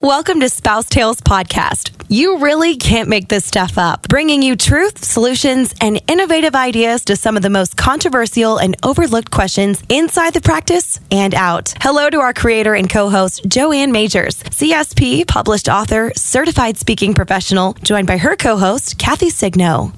[0.00, 1.90] Welcome to Spouse Tales Podcast.
[2.08, 7.16] You really can't make this stuff up, bringing you truth, solutions, and innovative ideas to
[7.16, 11.74] some of the most controversial and overlooked questions inside the practice and out.
[11.80, 17.72] Hello to our creator and co host, Joanne Majors, CSP, published author, certified speaking professional,
[17.82, 19.92] joined by her co host, Kathy Signo.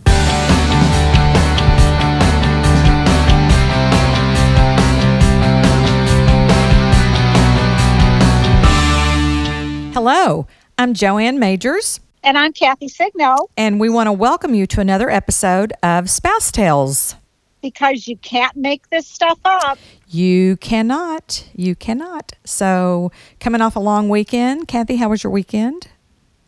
[10.03, 10.46] Hello,
[10.79, 12.00] I'm Joanne Majors.
[12.25, 13.36] And I'm Kathy Signo.
[13.54, 17.17] And we want to welcome you to another episode of Spouse Tales.
[17.61, 19.79] Because you can't make this stuff up.
[20.09, 21.46] You cannot.
[21.54, 22.32] You cannot.
[22.46, 25.89] So, coming off a long weekend, Kathy, how was your weekend?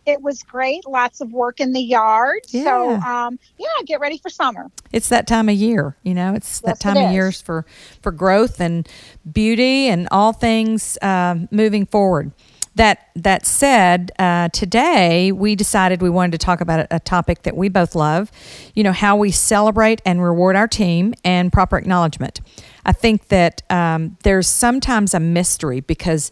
[0.06, 0.86] It was great.
[0.86, 2.40] Lots of work in the yard.
[2.48, 2.64] Yeah.
[2.64, 4.70] So, um, yeah, get ready for summer.
[4.92, 6.32] It's that time of year, you know.
[6.32, 7.66] It's Yes, that time it of year for
[8.00, 8.88] for growth and
[9.30, 12.32] beauty and all things um, moving forward.
[12.74, 17.54] That that said, uh, today we decided we wanted to talk about a, topic that
[17.54, 18.32] we both love.
[18.74, 22.40] You know how we celebrate and reward our team and proper acknowledgement.
[22.86, 26.30] I think that um, there's sometimes a mystery because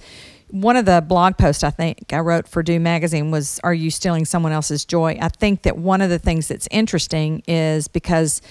[0.49, 3.91] one of the blog posts I think I wrote for DEW Magazine was Are You
[3.91, 5.19] Stealing Someone Else's Joy?
[5.21, 8.43] I think that one of the things that's interesting is because,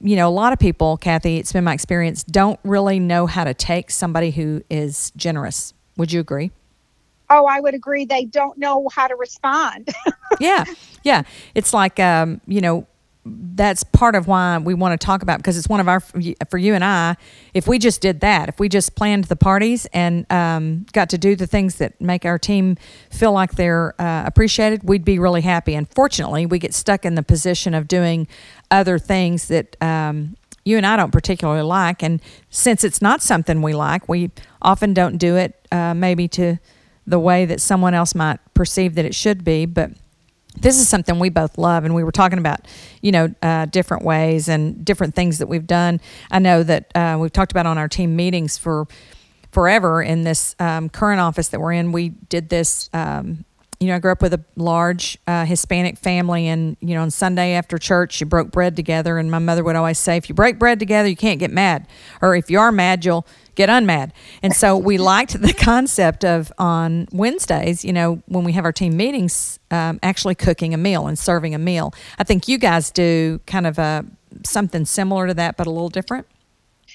[0.00, 3.44] you know, a lot of people, Kathy, it's been my experience, don't really know how
[3.44, 5.72] to take somebody who is generous.
[5.96, 6.50] Would you agree?
[7.30, 8.04] Oh, I would agree.
[8.04, 9.88] They don't know how to respond.
[10.40, 10.64] yeah,
[11.04, 11.22] yeah.
[11.54, 12.86] It's like, um, you know,
[13.24, 16.00] that's part of why we want to talk about because it's one of our
[16.48, 17.16] for you and I.
[17.54, 21.18] If we just did that, if we just planned the parties and um, got to
[21.18, 22.76] do the things that make our team
[23.10, 25.74] feel like they're uh, appreciated, we'd be really happy.
[25.74, 28.26] Unfortunately, we get stuck in the position of doing
[28.70, 29.76] other things that.
[29.80, 34.30] Um, you and I don't particularly like, and since it's not something we like, we
[34.60, 35.66] often don't do it.
[35.72, 36.58] Uh, maybe to
[37.06, 39.90] the way that someone else might perceive that it should be, but
[40.60, 42.60] this is something we both love and we were talking about
[43.02, 46.00] you know uh, different ways and different things that we've done.
[46.30, 48.86] I know that uh, we've talked about on our team meetings for
[49.52, 51.92] forever in this um, current office that we're in.
[51.92, 53.44] We did this um,
[53.80, 57.10] you know i grew up with a large uh, hispanic family and you know on
[57.10, 60.34] sunday after church you broke bread together and my mother would always say if you
[60.34, 61.86] break bread together you can't get mad
[62.20, 63.26] or if you are mad you'll
[63.60, 64.12] get unmad.
[64.42, 68.72] And so we liked the concept of on wednesdays you know when we have our
[68.72, 71.94] team meetings um, actually cooking a meal and serving a meal.
[72.18, 74.04] I think you guys do kind of a
[74.44, 76.26] something similar to that but a little different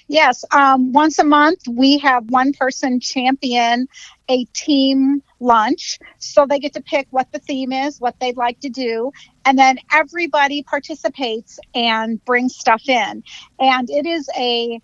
[0.08, 0.44] yes.
[0.52, 3.88] Um, once a month, we have one person champion
[4.30, 6.00] a team lunch.
[6.20, 9.12] So they get to pick what the theme is, what they'd like to do.
[9.46, 13.24] And then everybody participates and brings stuff in.
[13.60, 14.82] And it is a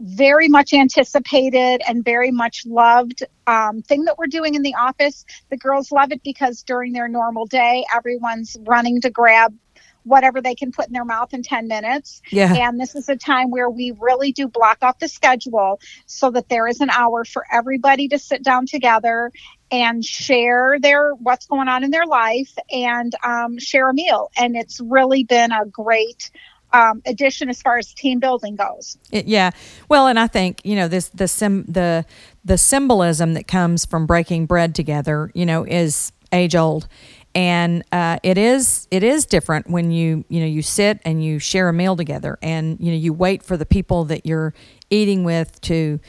[0.00, 5.24] very much anticipated and very much loved um, thing that we're doing in the office.
[5.50, 9.54] The girls love it because during their normal day, everyone's running to grab
[10.04, 12.22] whatever they can put in their mouth in 10 minutes.
[12.30, 16.30] yeah And this is a time where we really do block off the schedule so
[16.30, 19.30] that there is an hour for everybody to sit down together
[19.70, 24.30] and share their what's going on in their life and um, share a meal.
[24.36, 26.30] And it's really been a great
[26.72, 28.96] um, addition as far as team building goes.
[29.10, 29.50] It, yeah.
[29.88, 32.04] Well, and I think you know this the sim the
[32.44, 36.88] the symbolism that comes from breaking bread together, you know, is age old,
[37.34, 41.38] and uh, it is it is different when you you know you sit and you
[41.38, 44.54] share a meal together, and you know you wait for the people that you're
[44.90, 46.00] eating with to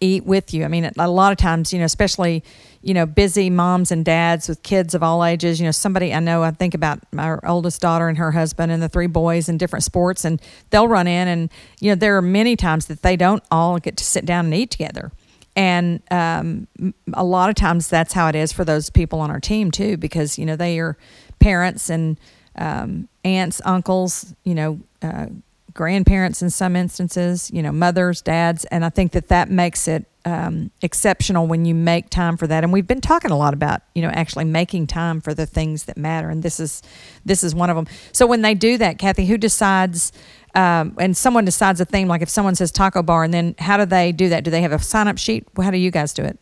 [0.00, 0.64] eat with you.
[0.64, 2.44] I mean, a lot of times, you know, especially,
[2.82, 6.20] you know, busy moms and dads with kids of all ages, you know, somebody I
[6.20, 9.58] know, I think about my oldest daughter and her husband and the three boys in
[9.58, 10.40] different sports, and
[10.70, 11.50] they'll run in, and,
[11.80, 14.54] you know, there are many times that they don't all get to sit down and
[14.54, 15.10] eat together.
[15.58, 16.68] And um,
[17.12, 19.96] a lot of times that's how it is for those people on our team, too,
[19.96, 20.96] because, you know, they are
[21.40, 22.16] parents and
[22.54, 25.26] um, aunts, uncles, you know, uh,
[25.74, 30.06] grandparents in some instances, you know, mothers, dads, and I think that that makes it
[30.24, 32.62] um, exceptional when you make time for that.
[32.64, 35.84] And we've been talking a lot about, you know, actually making time for the things
[35.84, 36.82] that matter, and this is
[37.24, 37.86] this is one of them.
[38.12, 40.12] So when they do that, Kathy, who decides?
[40.54, 43.76] Um, and someone decides a theme, like if someone says taco bar, and then how
[43.76, 44.44] do they do that?
[44.44, 45.46] Do they have a sign up sheet?
[45.56, 46.38] How do you guys do it?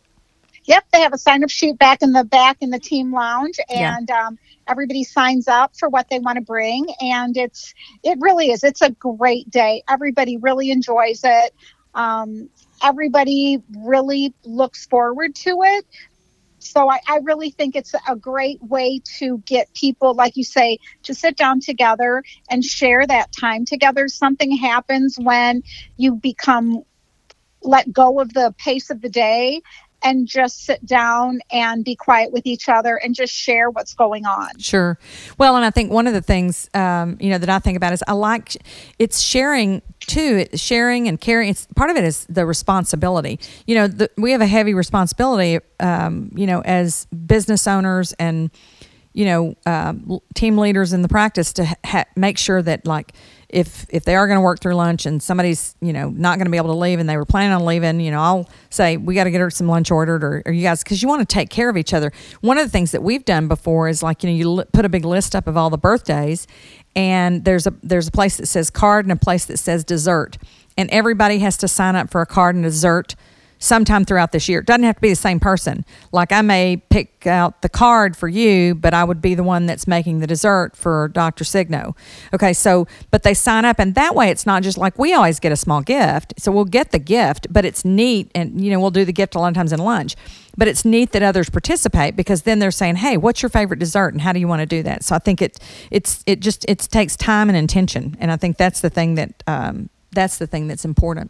[0.65, 3.57] Yep, they have a sign up sheet back in the back in the team lounge,
[3.69, 3.95] Yeah.
[3.97, 4.37] and um,
[4.67, 6.85] everybody signs up for what they want to bring.
[6.99, 7.73] And it's
[8.03, 8.63] it really is.
[8.63, 9.83] It's a great day.
[9.89, 11.53] Everybody really enjoys it.
[11.95, 12.49] Um,
[12.83, 15.85] everybody really looks forward to it.
[16.71, 20.79] So I, I really think it's a great way to get people, like you say,
[21.03, 24.07] to sit down together and share that time together.
[24.07, 25.63] Something happens when
[25.97, 26.83] you become
[27.63, 29.61] let go of the pace of the day
[30.07, 34.25] and just sit down and be quiet with each other and just share what's going
[34.25, 34.57] on.
[34.57, 34.97] Sure.
[35.37, 37.91] Well, and I think one of the things um, you know that I think about
[37.91, 38.55] is I like
[38.97, 40.47] it's sharing too.
[40.49, 41.49] It's sharing and caring.
[41.49, 43.39] It's part of it is the responsibility.
[43.65, 45.59] You know, the, we have a heavy responsibility.
[45.79, 48.49] Um, you know, as business owners and
[49.17, 53.13] you know um, team leaders in the practice to ha- make sure that like
[53.49, 56.45] if if they are going to work through lunch and somebody's you know not going
[56.45, 58.95] to be able to leave and they were planning on leaving you know i'll say
[58.95, 61.27] we got to get her some lunch ordered or, or you guys because you want
[61.27, 62.11] to take care of each other.
[62.41, 64.85] One of the things that we've done before is like you know you li- put
[64.85, 66.45] a big list up of all the birthdays
[66.95, 70.37] and there's a there's a place that says card and a place that says dessert.
[70.79, 73.15] And everybody has to sign up for a card and dessert
[73.59, 74.59] sometime throughout this year.
[74.59, 75.85] It doesn't have to be the same person.
[76.11, 79.65] Like I may pick out the card for you, but I would be the one
[79.65, 81.43] that's making the dessert for Dr.
[81.43, 81.95] Signo.
[82.33, 85.39] Okay, so but they sign up and that way it's not just like we always
[85.39, 86.33] get a small gift.
[86.37, 89.35] So we'll get the gift, but it's neat and you know, we'll do the gift
[89.35, 90.15] a lot of times in lunch.
[90.59, 94.13] But it's neat that others participate because then they're saying, "Hey, what's your favorite dessert
[94.13, 95.59] and how do you want to do that?" So I think it
[95.91, 99.43] it's it just it takes time and intention, and I think that's the thing that
[99.45, 101.29] um, that's the thing that's important.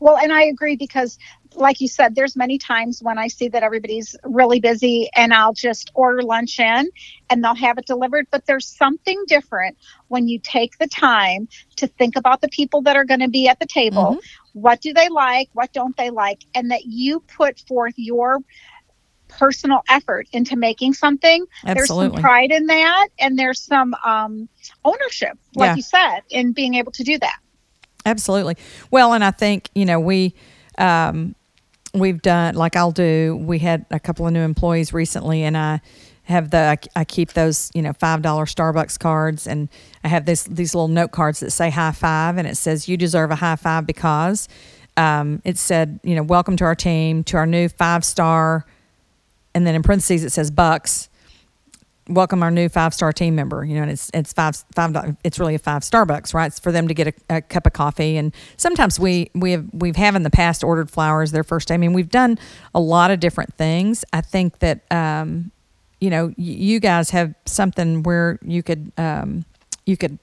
[0.00, 1.18] Well, and I agree because,
[1.54, 5.52] like you said, there's many times when I see that everybody's really busy and I'll
[5.52, 6.88] just order lunch in
[7.30, 8.26] and they'll have it delivered.
[8.30, 12.96] But there's something different when you take the time to think about the people that
[12.96, 14.16] are going to be at the table.
[14.16, 14.60] Mm-hmm.
[14.60, 15.48] What do they like?
[15.52, 16.44] What don't they like?
[16.54, 18.38] And that you put forth your
[19.28, 21.46] personal effort into making something.
[21.64, 22.08] Absolutely.
[22.08, 24.48] There's some pride in that, and there's some um,
[24.84, 25.76] ownership, like yeah.
[25.76, 27.38] you said, in being able to do that.
[28.06, 28.56] Absolutely.
[28.90, 30.34] Well, and I think, you know, we,
[30.78, 31.34] um,
[31.92, 35.80] we've done, like I'll do, we had a couple of new employees recently and I,
[36.24, 36.58] have the
[36.96, 39.68] I, I keep those you know five dollar Starbucks cards and
[40.02, 42.96] I have this these little note cards that say high five and it says you
[42.96, 44.48] deserve a high five because
[44.96, 48.64] um, it said you know welcome to our team to our new five star
[49.54, 51.08] and then in parentheses it says bucks
[52.08, 53.64] welcome our new five star team member.
[53.64, 55.16] You know, and it's it's five five.
[55.24, 56.46] It's really a five Starbucks, right?
[56.46, 58.16] It's for them to get a, a, cup of coffee.
[58.16, 61.74] And sometimes we we have we've have in the past ordered flowers their first day.
[61.74, 62.38] I mean, we've done
[62.74, 64.04] a lot of different things.
[64.12, 65.50] I think that um,
[66.00, 69.44] you know, you guys have something where you could um,
[69.86, 70.18] you could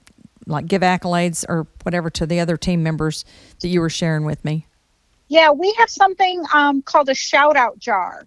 [0.47, 3.25] like give accolades or whatever to the other team members
[3.61, 4.65] that you were sharing with me.
[5.27, 8.25] Yeah, we have something um, called a shout out jar.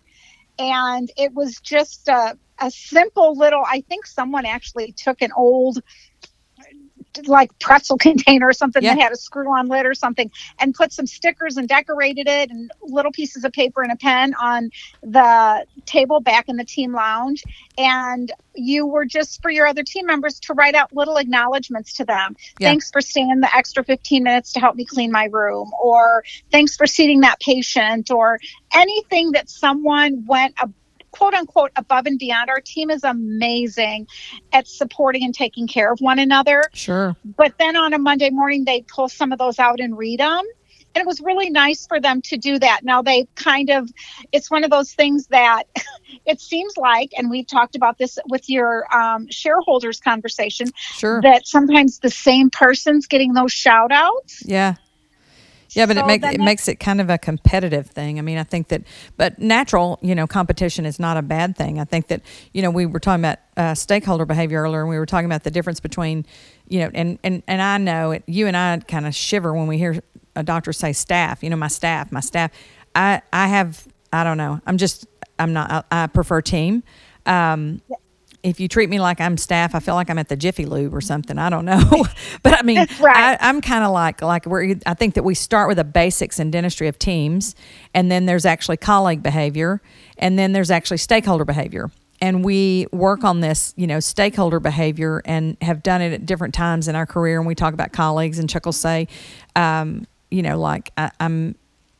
[0.58, 5.82] And it was just a, a simple little i think someone actually took an old
[7.26, 8.94] like pretzel container or something yeah.
[8.94, 12.50] that had a screw on lid or something and put some stickers and decorated it
[12.50, 14.70] and little pieces of paper and a pen on
[15.02, 17.42] the table back in the team lounge
[17.78, 22.04] and you were just for your other team members to write out little acknowledgments to
[22.04, 22.68] them yeah.
[22.68, 26.76] thanks for staying the extra 15 minutes to help me clean my room or thanks
[26.76, 28.38] for seating that patient or
[28.74, 30.68] anything that someone went a
[31.14, 32.50] quote unquote above and beyond.
[32.50, 34.08] Our team is amazing
[34.52, 36.64] at supporting and taking care of one another.
[36.72, 37.16] Sure.
[37.25, 40.43] But then on a Monday morning, they pull some of those out and read them.
[40.94, 42.81] And it was really nice for them to do that.
[42.84, 43.90] Now they kind of,
[44.31, 45.64] it's one of those things that
[46.26, 51.20] it seems like, and we've talked about this with your um, shareholders conversation, sure.
[51.22, 54.43] that sometimes the same person's getting those shout outs.
[54.44, 54.75] Yeah.
[55.75, 58.19] Yeah, but so it makes it makes it kind of a competitive thing.
[58.19, 58.82] I mean, I think that,
[59.17, 61.81] but natural, you know, competition is not a bad thing.
[61.81, 62.23] I think that,
[62.53, 65.43] you know, we were talking about uh, stakeholder behavior earlier, and we were talking about
[65.43, 66.26] the difference between,
[66.69, 68.23] you know, and and and I know it.
[68.26, 70.00] You and I kind of shiver when we hear
[70.37, 71.43] a doctor say staff.
[71.43, 72.52] You know, my staff, my staff.
[72.95, 74.61] I I have I don't know.
[74.66, 75.07] I'm just
[75.38, 75.71] I'm not.
[75.90, 76.85] I, I prefer team.
[77.26, 77.83] Um,
[78.44, 80.94] if you treat me like I'm staff, I feel like I'm at the Jiffy Lube
[80.94, 81.38] or something.
[81.38, 82.04] I don't know,
[82.42, 83.38] but I mean, right.
[83.40, 86.38] I, am kind of like like we I think that we start with the basics
[86.38, 87.56] in dentistry of teams,
[87.94, 89.80] and then there's actually colleague behavior,
[90.18, 95.22] and then there's actually stakeholder behavior, and we work on this, you know, stakeholder behavior,
[95.24, 97.38] and have done it at different times in our career.
[97.38, 99.08] And we talk about colleagues, and Chuck will say,
[99.56, 101.54] um, you know, like I, I'm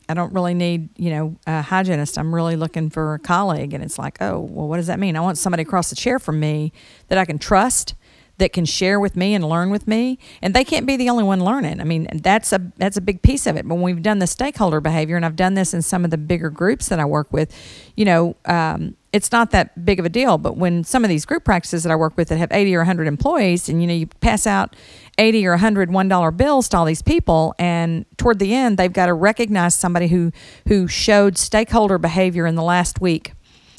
[0.09, 2.19] I don't really need, you know, a hygienist.
[2.19, 3.73] I'm really looking for a colleague.
[3.73, 5.17] And it's like, oh, well, what does that mean?
[5.17, 6.73] I want somebody across the chair from me
[7.09, 7.95] that I can trust,
[8.39, 10.19] that can share with me and learn with me.
[10.43, 11.81] And they can't be the only one learning.
[11.81, 13.67] I mean, that's a that's a big piece of it.
[13.67, 16.19] But when we've done the stakeholder behavior, and I've done this in some of the
[16.19, 17.55] bigger groups that I work with,
[17.97, 20.39] you know, um, it's not that big of a deal.
[20.39, 22.81] But when some of these group practices that I work with that have 80 or
[22.81, 24.75] 100 employees, and you know, you pass out
[25.19, 28.93] 80 or 100 one dollar bills to all these people, and toward the end, they've
[28.93, 30.33] got to recognize somebody who
[30.67, 33.33] who showed stakeholder behavior in the last week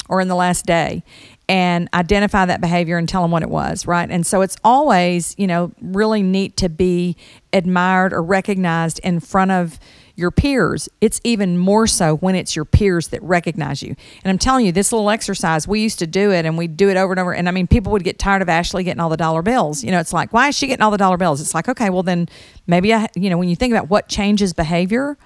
[0.08, 1.04] or in the last day
[1.48, 4.10] and identify that behavior and tell them what it was, right?
[4.10, 7.16] And so it's always, you know, really neat to be
[7.54, 9.80] admired or recognized in front of
[10.16, 13.96] your peers, it's even more so when it's your peers that recognize you.
[14.24, 16.90] And I'm telling you, this little exercise, we used to do it and we'd do
[16.90, 17.34] it over and over.
[17.34, 19.84] And I mean, people would get tired of Ashley getting all the dollar bills.
[19.84, 21.42] You know, it's like, why is she getting all the dollar bills?
[21.42, 22.30] It's like, okay, well, then
[22.66, 25.18] maybe I, you know, when you think about what changes behavior,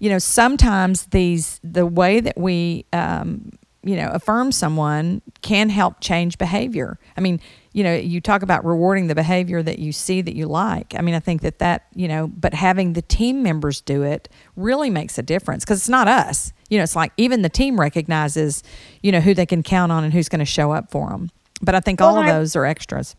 [0.00, 3.52] you know, sometimes these, the way that we, um,
[3.84, 6.98] you know, affirm someone can help change behavior.
[7.16, 7.40] I mean,
[7.72, 10.94] you know, you talk about rewarding the behavior that you see that you like.
[10.96, 14.28] I mean, I think that that, you know, but having the team members do it
[14.56, 16.52] really makes a difference because it's not us.
[16.70, 18.62] You know, it's like even the team recognizes,
[19.02, 21.30] you know, who they can count on and who's going to show up for them.
[21.60, 23.16] But I think well, all of I, those are extras.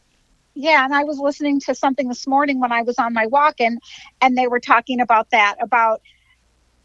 [0.56, 3.60] Yeah, and I was listening to something this morning when I was on my walk
[3.60, 3.80] and
[4.22, 6.02] and they were talking about that about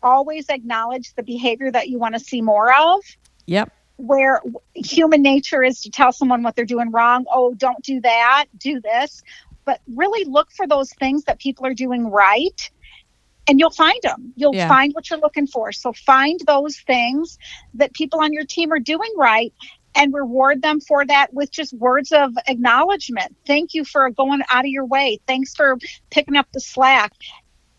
[0.02, 3.00] always acknowledge the behavior that you want to see more of.
[3.46, 4.40] Yep where
[4.74, 7.26] human nature is to tell someone what they're doing wrong.
[7.30, 9.22] Oh, don't do that, do this.
[9.64, 12.70] But really look for those things that people are doing right
[13.46, 14.32] and you'll find them.
[14.36, 14.68] You'll yeah.
[14.68, 15.72] find what you're looking for.
[15.72, 17.38] So find those things
[17.74, 19.52] that people on your team are doing right
[19.94, 23.36] and reward them for that with just words of acknowledgement.
[23.46, 25.18] Thank you for going out of your way.
[25.26, 25.76] Thanks for
[26.10, 27.12] picking up the slack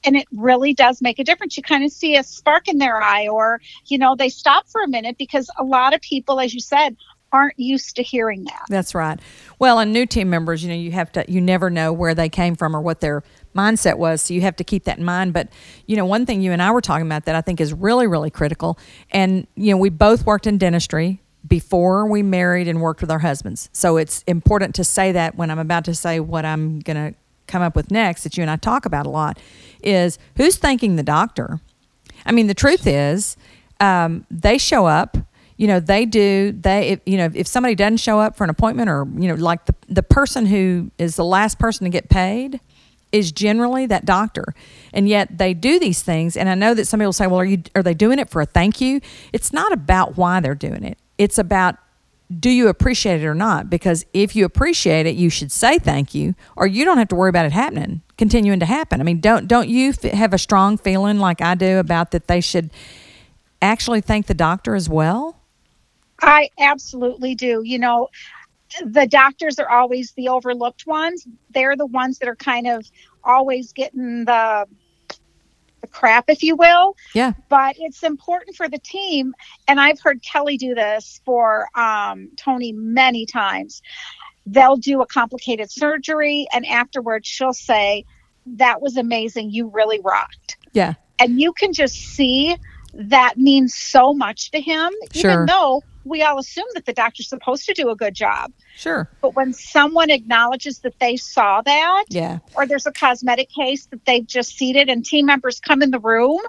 [0.03, 1.58] and it really does make a difference.
[1.58, 4.81] You kind of see a spark in their eye or you know they stop for
[4.81, 6.96] a minute because a lot of people as you said
[7.34, 8.65] aren't used to hearing that.
[8.67, 9.20] That's right.
[9.60, 12.29] Well and new team members you know you have to you never know where they
[12.29, 13.24] came from or what their
[13.55, 15.34] mindset was so you have to keep that in mind.
[15.34, 15.50] But
[15.86, 18.08] you know one thing you and i were talking about that i think is really
[18.08, 18.77] really critical
[19.12, 23.20] and you know we both worked in dentistry before we married and worked with our
[23.20, 23.70] husbands.
[23.74, 27.17] So it's important to say that when i'm about to say what i'm going to
[27.51, 29.38] come up with next that you and I talk about a lot
[29.84, 31.60] is who's thanking the doctor?
[32.25, 33.36] I mean, the truth is,
[33.79, 35.17] um, they show up.
[35.58, 36.53] You know, they do.
[36.53, 39.36] They, if, you know, if somebody doesn't show up for an appointment, or you know,
[39.36, 42.60] like the the person who is the last person to get paid
[43.12, 44.46] is generally that doctor,
[44.93, 46.36] and yet they do these things.
[46.36, 48.41] And I know that some people say, "Well, are you are they doing it for
[48.41, 49.01] a thank you?"
[49.34, 50.98] It's not about why they're doing it.
[51.20, 51.75] It's about
[52.40, 53.70] do you appreciate it or not?
[53.70, 57.16] Because if you appreciate it, you should say thank you, or you don't have to
[57.16, 59.02] worry about it happening, continuing to happen.
[59.02, 62.28] I mean, don't don't you f- have a strong feeling like I do about that
[62.28, 62.72] they should
[63.62, 65.38] actually thank the doctor as well?
[66.22, 67.64] I absolutely do.
[67.64, 68.10] You know,
[68.86, 71.28] the doctors are always the overlooked ones.
[71.50, 72.90] They're the ones that are kind of
[73.24, 74.66] always getting the
[75.82, 76.96] the crap, if you will.
[77.14, 77.34] Yeah.
[77.50, 79.34] But it's important for the team.
[79.68, 83.82] And I've heard Kelly do this for um, Tony many times.
[84.46, 88.06] They'll do a complicated surgery, and afterwards, she'll say,
[88.46, 89.52] That was amazing.
[89.52, 90.58] You really rocked.
[90.74, 90.96] Yeah.
[91.20, 92.56] And you can just see
[92.94, 95.32] that means so much to him, sure.
[95.32, 98.51] even though we all assume that the doctor's supposed to do a good job.
[98.75, 99.10] Sure.
[99.22, 104.05] But when someone acknowledges that they saw that, yeah, or there's a cosmetic case that
[104.05, 106.39] they've just seated and team members come in the room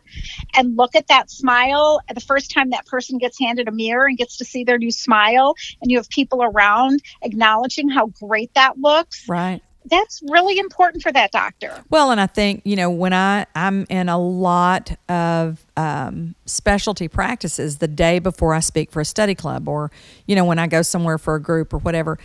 [0.55, 4.19] and look at that smile, the first time that person gets handed a mirror and
[4.19, 8.79] gets to see their new smile, and you have people around acknowledging how great that
[8.79, 9.29] looks.
[9.29, 11.83] Right that's really important for that doctor.
[11.91, 17.09] Well, and I think you know when I I'm in a lot of um, specialty
[17.09, 19.91] practices the day before I speak for a study club, or
[20.27, 22.19] you know when I go somewhere for a group or whatever.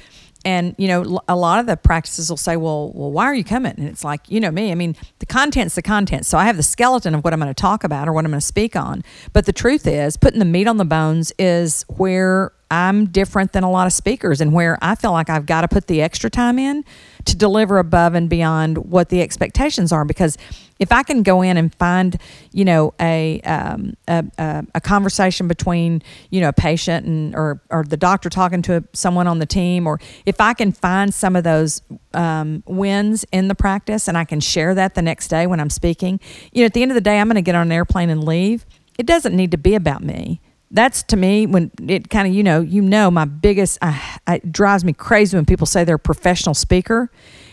[0.46, 3.44] And you know, a lot of the practices will say, "Well, well, why are you
[3.44, 4.72] coming?" And it's like, you know me.
[4.72, 6.26] I mean, the content's the content.
[6.26, 8.32] So I have the skeleton of what I'm going to talk about or what I'm
[8.32, 9.04] going to speak on.
[9.34, 13.64] But the truth is, putting the meat on the bones is where I'm different than
[13.64, 16.30] a lot of speakers and where I feel like I've got to put the extra
[16.30, 16.84] time in
[17.27, 20.05] to deliver above and beyond what the expectations are.
[20.05, 20.38] Because
[20.79, 22.19] if I can go in and find,
[22.51, 27.62] you know, a um, a, a, a, conversation between, you know, a patient and or
[27.69, 31.36] or the doctor talking to someone on the team, or if I can find some
[31.36, 31.81] of those
[32.13, 35.69] um, wins in the practice and I can share that the next day when I'm
[35.69, 36.19] speaking,
[36.51, 38.10] you know, at the end of the day, I'm going to get on an airplane
[38.10, 38.65] and leave.
[38.98, 40.41] It doesn't need to be about me
[40.72, 43.98] that's to me when it kind of you know you know my biggest uh,
[44.28, 47.10] it drives me crazy when people say they're a professional speaker.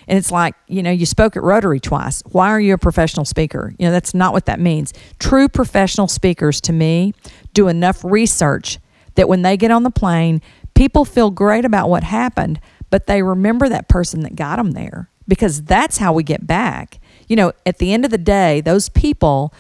[0.07, 2.23] And it's like you know you spoke at rotary twice.
[2.27, 3.73] Why are you a professional speaker?
[3.79, 4.93] You know that's not what that means.
[5.19, 7.15] True professional speakers to me
[7.53, 8.79] do enough research
[9.15, 10.43] that when they get on the plane
[10.75, 15.09] people feel great about what happened but they remember that person that got them there
[15.29, 16.99] because that's how we get back.
[17.29, 19.55] You know at the end of the day those people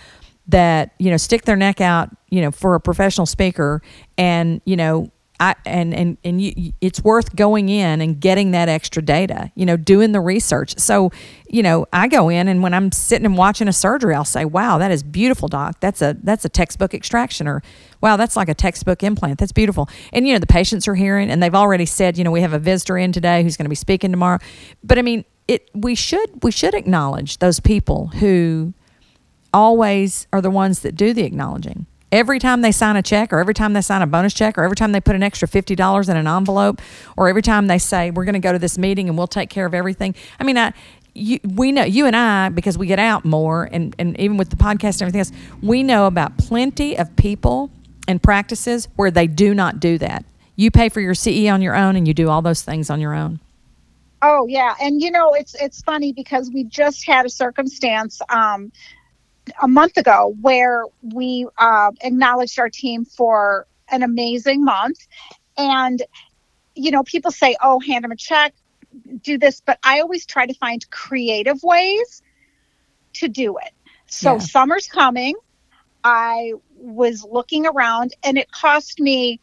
[0.49, 3.81] that you know stick their neck out you know for a professional speaker
[4.19, 5.11] and you know
[5.41, 9.50] I, and and and you, it's worth going in and getting that extra data.
[9.57, 10.79] You know, doing the research.
[10.79, 11.11] So,
[11.49, 14.45] you know, I go in and when I'm sitting and watching a surgery, I'll say,
[14.45, 15.81] "Wow, that is beautiful, doc.
[15.81, 17.62] That's a that's a textbook extraction," or
[18.00, 19.41] "Wow, that's like a textbook implant.
[19.41, 22.31] That's beautiful." And you know, the patients are hearing, and they've already said, you know,
[22.31, 24.38] we have a visitor in today who's going to be speaking tomorrow.
[24.85, 28.73] But I mean, it we should we should acknowledge those people who
[29.53, 31.87] always are the ones that do the acknowledging.
[32.14, 34.62] Every time they sign a check, or every time they sign a bonus check, or
[34.62, 36.80] every time they put an extra $50 in an envelope,
[37.16, 39.50] or every time they say, We're going to go to this meeting and we'll take
[39.50, 40.14] care of everything.
[40.38, 40.73] I mean, I,
[41.12, 44.50] you, we know you and I because we get out more, and, and even with
[44.50, 47.68] the podcast and everything else, we know about plenty of people
[48.06, 50.25] and practices where they do not do that.
[50.54, 53.00] You pay for your CE on your own, and you do all those things on
[53.00, 53.40] your own.
[54.23, 58.71] Oh yeah, and you know it's it's funny because we just had a circumstance um,
[59.63, 64.99] a month ago where we uh, acknowledged our team for an amazing month,
[65.57, 66.03] and
[66.75, 68.55] you know people say, "Oh, hand them a check,
[69.23, 72.23] do this," but I always try to find creative ways
[73.15, 73.73] to do it.
[74.07, 74.39] So Yeah.
[74.39, 75.35] summer's coming.
[76.05, 79.41] I was looking around, and it cost me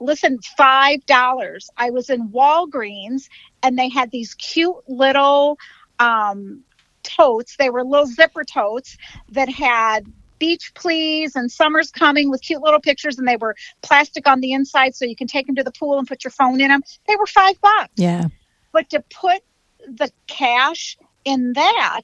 [0.00, 1.70] listen, five dollars.
[1.76, 3.22] I was in Walgreens
[3.62, 5.56] and they had these cute little
[5.98, 6.64] um,
[7.02, 7.56] totes.
[7.56, 8.96] They were little zipper totes
[9.30, 10.06] that had
[10.38, 14.52] beach please and summer's coming with cute little pictures and they were plastic on the
[14.52, 16.82] inside so you can take them to the pool and put your phone in them.
[17.06, 17.92] They were five bucks.
[17.94, 18.24] Yeah.
[18.72, 19.42] But to put
[19.86, 22.02] the cash in that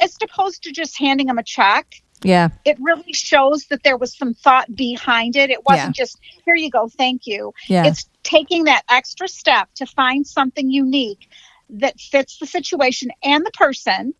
[0.00, 2.50] as opposed to just handing them a check Yeah.
[2.64, 5.50] it really shows that there was some thought behind it.
[5.50, 7.52] It wasn't just here you go, thank you.
[7.66, 7.86] Yeah.
[7.86, 11.28] It's taking that extra step to find something unique
[11.70, 14.14] that fits the situation and the person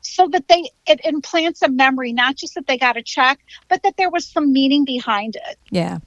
[0.00, 3.38] so that they it implants a memory not just that they got a check
[3.68, 5.98] but that there was some meaning behind it Yeah.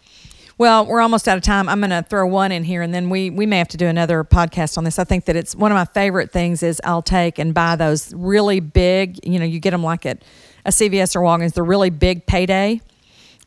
[0.57, 1.67] Well, we're almost out of time.
[1.67, 3.87] I'm going to throw one in here, and then we we may have to do
[3.87, 4.99] another podcast on this.
[4.99, 8.13] I think that it's one of my favorite things is I'll take and buy those
[8.13, 9.17] really big.
[9.25, 10.21] You know, you get them like at
[10.63, 11.53] a CVS or Walgreens.
[11.53, 12.79] The really big payday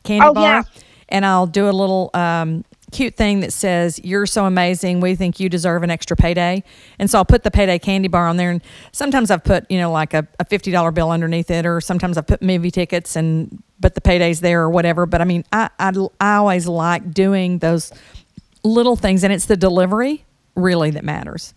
[0.02, 0.62] candy Oh, bar, yeah.
[1.08, 5.00] and I'll do a little um, cute thing that says "You're so amazing.
[5.00, 6.62] We think you deserve an extra payday."
[6.98, 9.78] And so I'll put the payday candy bar on there, and sometimes I've put you
[9.78, 13.16] know like a, a fifty dollar bill underneath it, or sometimes I've put movie tickets
[13.16, 15.04] and but the payday's there or whatever.
[15.06, 17.92] But I mean, I I, I always like doing those
[18.62, 20.24] little things, and it's the delivery
[20.56, 21.52] really that matters.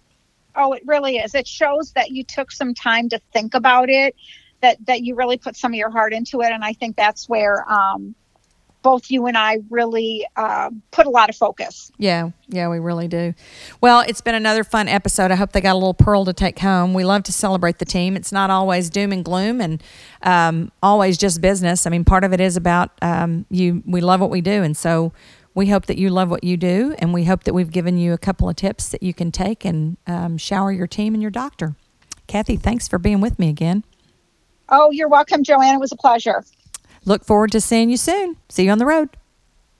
[0.55, 4.15] oh it really is it shows that you took some time to think about it
[4.61, 7.29] that that you really put some of your heart into it and i think that's
[7.29, 8.15] where um,
[8.87, 13.07] both you and i really uh, put a lot of focus Yeah, yeah, we really
[13.09, 13.33] do.
[13.81, 15.29] Well, it's been another fun episode.
[15.31, 16.93] I hope they got a little pearl to take home.
[16.93, 18.15] We love to celebrate the team.
[18.15, 19.83] It's not always doom and gloom and
[20.21, 21.85] um, always just business.
[21.85, 23.83] I mean, part of it is about um, you.
[23.85, 25.11] We love what we do, and so
[25.53, 28.13] we hope that you love what you do, and we hope that we've given you
[28.13, 31.31] a couple of tips that you can take and um, shower your team and your
[31.31, 31.75] doctor.
[32.27, 33.83] Kathy, thanks for being with me again.
[34.69, 36.43] oh you're welcome joanne it was a pleasure
[37.07, 38.35] Look forward to seeing you soon.
[38.49, 39.09] See you on the road.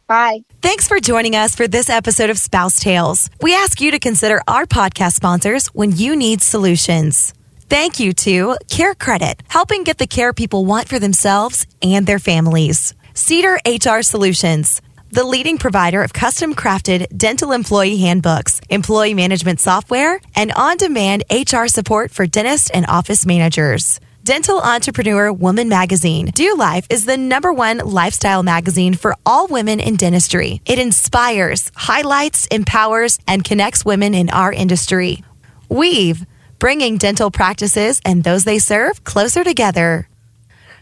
[0.07, 3.29] bye Thanks for joining us for this episode of Spouse Tales.
[3.41, 7.33] We ask you to consider our podcast sponsors when you need solutions.
[7.69, 12.93] Thank you to CareCredit, helping get the care people want for themselves and their families.
[13.13, 20.21] Cedr HR Solutions, the leading provider of custom crafted dental employee handbooks, employee management software,
[20.33, 23.99] and on demand HR support for dentists and office managers.
[24.27, 26.31] Dental Entrepreneur Woman Magazine.
[26.33, 30.61] DEW Life is the number one lifestyle magazine for all women in dentistry.
[30.65, 35.23] It inspires, highlights, empowers, and connects women in our industry.
[35.69, 36.25] Weave,
[36.59, 40.09] bringing dental practices and those they serve closer together.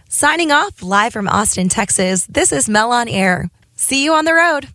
[0.09, 3.51] Signing off live from Austin, Texas, this is Mel on Air.
[3.75, 4.69] See you on the road.